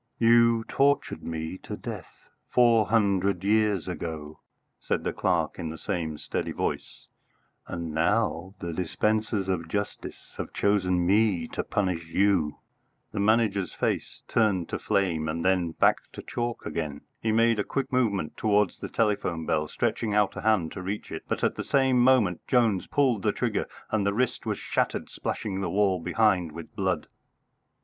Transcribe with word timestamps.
"You 0.17 0.63
tortured 0.63 1.21
me 1.21 1.59
to 1.59 1.77
death 1.77 2.27
four 2.49 2.87
hundred 2.87 3.43
years 3.43 3.87
ago," 3.87 4.39
said 4.79 5.03
the 5.03 5.13
clerk 5.13 5.59
in 5.59 5.69
the 5.69 5.77
same 5.77 6.17
steady 6.17 6.51
voice, 6.51 7.05
"and 7.67 7.93
now 7.93 8.55
the 8.57 8.73
dispensers 8.73 9.47
of 9.47 9.67
justice 9.67 10.33
have 10.39 10.53
chosen 10.53 11.05
me 11.05 11.47
to 11.49 11.63
punish 11.63 12.07
you." 12.07 12.55
The 13.11 13.19
Manager's 13.19 13.75
face 13.75 14.23
turned 14.27 14.69
to 14.69 14.79
flame, 14.79 15.29
and 15.29 15.45
then 15.45 15.73
back 15.73 15.97
to 16.13 16.23
chalk 16.23 16.65
again. 16.65 17.01
He 17.21 17.31
made 17.31 17.59
a 17.59 17.63
quick 17.63 17.93
movement 17.93 18.35
towards 18.37 18.79
the 18.79 18.89
telephone 18.89 19.45
bell, 19.45 19.67
stretching 19.67 20.15
out 20.15 20.35
a 20.35 20.41
hand 20.41 20.71
to 20.71 20.81
reach 20.81 21.11
it, 21.11 21.25
but 21.27 21.43
at 21.43 21.53
the 21.53 21.63
same 21.63 21.99
moment 21.99 22.41
Jones 22.47 22.87
pulled 22.87 23.21
the 23.21 23.31
trigger 23.31 23.69
and 23.91 24.03
the 24.03 24.15
wrist 24.15 24.47
was 24.47 24.57
shattered, 24.57 25.11
splashing 25.11 25.61
the 25.61 25.69
wall 25.69 25.99
behind 26.01 26.53
with 26.53 26.75
blood. 26.75 27.05